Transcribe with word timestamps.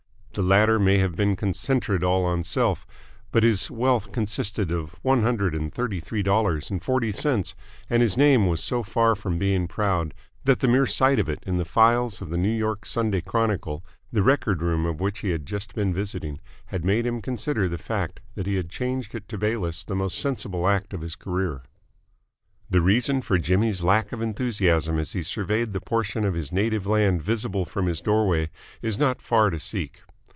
The 0.33 0.41
latter 0.41 0.79
may 0.79 0.97
have 0.99 1.17
been 1.17 1.35
"concentred 1.35 2.03
all 2.05 2.23
on 2.23 2.45
self," 2.45 2.87
but 3.33 3.43
his 3.43 3.69
wealth 3.69 4.13
consisted 4.13 4.71
of 4.71 4.95
one 5.01 5.23
hundred 5.23 5.53
and 5.53 5.73
thirty 5.73 5.99
three 5.99 6.23
dollars 6.23 6.71
and 6.71 6.81
forty 6.81 7.11
cents 7.11 7.53
and 7.89 8.01
his 8.01 8.15
name 8.15 8.47
was 8.47 8.63
so 8.63 8.81
far 8.81 9.13
from 9.13 9.37
being 9.37 9.67
proud 9.67 10.13
that 10.45 10.61
the 10.61 10.69
mere 10.69 10.85
sight 10.85 11.19
of 11.19 11.27
it 11.27 11.43
in 11.45 11.57
the 11.57 11.65
files 11.65 12.21
of 12.21 12.29
the 12.29 12.37
New 12.37 12.47
York 12.57 12.85
Sunday 12.85 13.19
Chronicle, 13.19 13.83
the 14.09 14.23
record 14.23 14.61
room 14.61 14.85
of 14.85 15.01
which 15.01 15.19
he 15.19 15.31
had 15.31 15.45
just 15.45 15.75
been 15.75 15.93
visiting, 15.93 16.39
had 16.67 16.85
made 16.85 17.05
him 17.05 17.21
consider 17.21 17.67
the 17.67 17.77
fact 17.77 18.21
that 18.35 18.47
he 18.47 18.55
had 18.55 18.69
changed 18.69 19.13
it 19.13 19.27
to 19.27 19.37
Bayliss 19.37 19.83
the 19.83 19.95
most 19.97 20.17
sensible 20.17 20.65
act 20.65 20.93
of 20.93 21.01
his 21.01 21.17
career. 21.17 21.61
The 22.69 22.79
reason 22.79 23.21
for 23.21 23.37
Jimmy's 23.37 23.83
lack 23.83 24.13
of 24.13 24.21
enthusiasm 24.21 24.97
as 24.97 25.11
he 25.11 25.23
surveyed 25.23 25.73
the 25.73 25.81
portion 25.81 26.23
of 26.23 26.35
his 26.35 26.53
native 26.53 26.85
land 26.87 27.21
visible 27.21 27.65
from 27.65 27.87
his 27.87 27.99
doorway 27.99 28.49
is 28.81 28.97
not 28.97 29.21
far 29.21 29.49
to 29.49 29.59
seek. 29.59 30.03